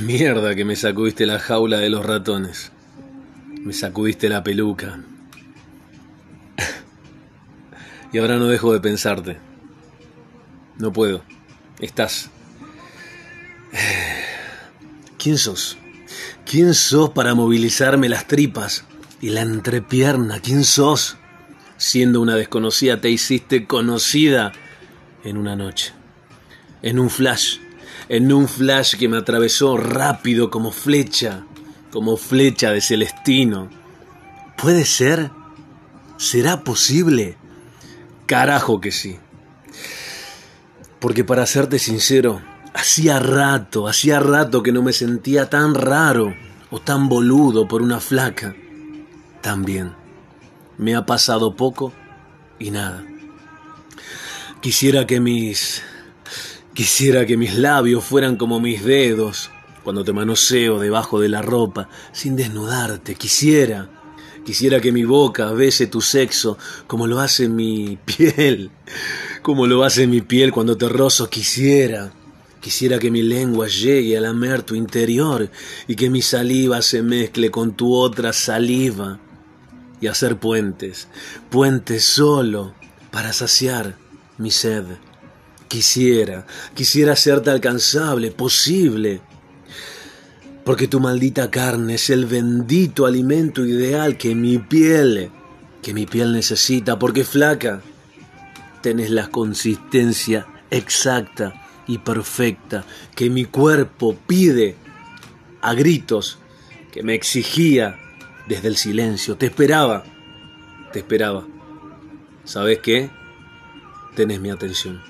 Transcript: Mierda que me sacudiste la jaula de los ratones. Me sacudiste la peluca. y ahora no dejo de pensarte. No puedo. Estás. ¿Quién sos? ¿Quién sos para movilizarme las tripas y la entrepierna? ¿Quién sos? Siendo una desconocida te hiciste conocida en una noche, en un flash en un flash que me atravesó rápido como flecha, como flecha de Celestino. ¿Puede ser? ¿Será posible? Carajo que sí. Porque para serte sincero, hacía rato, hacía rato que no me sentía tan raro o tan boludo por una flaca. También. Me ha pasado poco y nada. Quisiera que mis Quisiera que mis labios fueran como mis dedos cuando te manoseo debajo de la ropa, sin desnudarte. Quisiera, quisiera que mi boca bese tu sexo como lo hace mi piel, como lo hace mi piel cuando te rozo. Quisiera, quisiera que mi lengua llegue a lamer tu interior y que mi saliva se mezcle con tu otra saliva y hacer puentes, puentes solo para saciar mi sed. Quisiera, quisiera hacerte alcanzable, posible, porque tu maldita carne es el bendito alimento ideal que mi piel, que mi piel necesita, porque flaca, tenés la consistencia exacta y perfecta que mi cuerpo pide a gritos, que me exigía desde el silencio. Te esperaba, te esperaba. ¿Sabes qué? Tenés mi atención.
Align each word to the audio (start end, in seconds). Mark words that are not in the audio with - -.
Mierda 0.00 0.54
que 0.54 0.64
me 0.64 0.76
sacudiste 0.76 1.24
la 1.26 1.38
jaula 1.38 1.78
de 1.78 1.88
los 1.88 2.04
ratones. 2.04 2.70
Me 3.62 3.72
sacudiste 3.72 4.28
la 4.28 4.42
peluca. 4.42 5.00
y 8.12 8.18
ahora 8.18 8.36
no 8.36 8.46
dejo 8.46 8.72
de 8.72 8.80
pensarte. 8.80 9.38
No 10.78 10.92
puedo. 10.92 11.22
Estás. 11.78 12.28
¿Quién 15.18 15.38
sos? 15.38 15.78
¿Quién 16.44 16.74
sos 16.74 17.10
para 17.10 17.34
movilizarme 17.34 18.08
las 18.08 18.26
tripas 18.26 18.84
y 19.20 19.30
la 19.30 19.42
entrepierna? 19.42 20.40
¿Quién 20.40 20.64
sos? 20.64 21.16
Siendo 21.78 22.20
una 22.20 22.36
desconocida 22.36 23.00
te 23.00 23.08
hiciste 23.08 23.66
conocida 23.66 24.52
en 25.24 25.38
una 25.38 25.56
noche, 25.56 25.92
en 26.82 26.98
un 26.98 27.08
flash 27.08 27.58
en 28.10 28.32
un 28.32 28.48
flash 28.48 28.96
que 28.96 29.08
me 29.08 29.18
atravesó 29.18 29.76
rápido 29.76 30.50
como 30.50 30.72
flecha, 30.72 31.46
como 31.92 32.16
flecha 32.16 32.72
de 32.72 32.80
Celestino. 32.80 33.70
¿Puede 34.60 34.84
ser? 34.84 35.30
¿Será 36.16 36.64
posible? 36.64 37.36
Carajo 38.26 38.80
que 38.80 38.90
sí. 38.90 39.16
Porque 40.98 41.22
para 41.22 41.46
serte 41.46 41.78
sincero, 41.78 42.42
hacía 42.74 43.20
rato, 43.20 43.86
hacía 43.86 44.18
rato 44.18 44.64
que 44.64 44.72
no 44.72 44.82
me 44.82 44.92
sentía 44.92 45.48
tan 45.48 45.76
raro 45.76 46.34
o 46.72 46.80
tan 46.80 47.08
boludo 47.08 47.68
por 47.68 47.80
una 47.80 48.00
flaca. 48.00 48.56
También. 49.40 49.94
Me 50.78 50.96
ha 50.96 51.06
pasado 51.06 51.54
poco 51.54 51.92
y 52.58 52.72
nada. 52.72 53.04
Quisiera 54.60 55.06
que 55.06 55.20
mis 55.20 55.84
Quisiera 56.74 57.26
que 57.26 57.36
mis 57.36 57.56
labios 57.56 58.04
fueran 58.04 58.36
como 58.36 58.60
mis 58.60 58.84
dedos 58.84 59.50
cuando 59.82 60.04
te 60.04 60.12
manoseo 60.12 60.78
debajo 60.78 61.18
de 61.20 61.28
la 61.28 61.42
ropa, 61.42 61.88
sin 62.12 62.36
desnudarte. 62.36 63.16
Quisiera, 63.16 63.90
quisiera 64.44 64.80
que 64.80 64.92
mi 64.92 65.04
boca 65.04 65.50
bese 65.52 65.88
tu 65.88 66.00
sexo 66.00 66.58
como 66.86 67.08
lo 67.08 67.18
hace 67.18 67.48
mi 67.48 67.98
piel, 68.04 68.70
como 69.42 69.66
lo 69.66 69.82
hace 69.82 70.06
mi 70.06 70.20
piel 70.20 70.52
cuando 70.52 70.76
te 70.76 70.88
rozo. 70.88 71.28
Quisiera, 71.28 72.12
quisiera 72.60 73.00
que 73.00 73.10
mi 73.10 73.22
lengua 73.22 73.66
llegue 73.66 74.16
a 74.16 74.20
lamer 74.20 74.62
tu 74.62 74.76
interior 74.76 75.50
y 75.88 75.96
que 75.96 76.08
mi 76.08 76.22
saliva 76.22 76.82
se 76.82 77.02
mezcle 77.02 77.50
con 77.50 77.72
tu 77.72 77.94
otra 77.94 78.32
saliva 78.32 79.18
y 80.00 80.06
hacer 80.06 80.38
puentes, 80.38 81.08
puentes 81.50 82.04
solo 82.04 82.74
para 83.10 83.32
saciar 83.32 83.96
mi 84.38 84.52
sed. 84.52 84.84
Quisiera, 85.70 86.48
quisiera 86.74 87.12
hacerte 87.12 87.48
alcanzable, 87.48 88.32
posible, 88.32 89.20
porque 90.64 90.88
tu 90.88 90.98
maldita 90.98 91.48
carne 91.48 91.94
es 91.94 92.10
el 92.10 92.26
bendito 92.26 93.06
alimento 93.06 93.64
ideal 93.64 94.16
que 94.16 94.34
mi 94.34 94.58
piel, 94.58 95.30
que 95.80 95.94
mi 95.94 96.06
piel 96.06 96.32
necesita, 96.32 96.98
porque 96.98 97.22
flaca, 97.22 97.82
tenés 98.82 99.10
la 99.10 99.28
consistencia 99.28 100.48
exacta 100.72 101.54
y 101.86 101.98
perfecta 101.98 102.84
que 103.14 103.30
mi 103.30 103.44
cuerpo 103.44 104.16
pide 104.26 104.74
a 105.62 105.72
gritos, 105.74 106.40
que 106.90 107.04
me 107.04 107.14
exigía 107.14 107.96
desde 108.48 108.66
el 108.66 108.76
silencio. 108.76 109.36
Te 109.36 109.46
esperaba, 109.46 110.02
te 110.92 110.98
esperaba. 110.98 111.46
¿Sabes 112.42 112.80
qué? 112.80 113.08
Tenés 114.16 114.40
mi 114.40 114.50
atención. 114.50 115.00